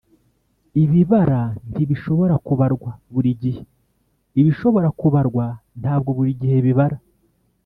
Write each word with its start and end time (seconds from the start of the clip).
ibibara 0.83 1.41
ntibishobora 1.71 2.35
kubarwa 2.47 2.91
buri 3.13 3.31
gihe; 3.41 3.61
ibishobora 4.39 4.89
kubarwa 4.99 5.45
ntabwo 5.81 6.09
buri 6.17 6.33
gihe 6.41 6.57
bibara. 6.67 6.97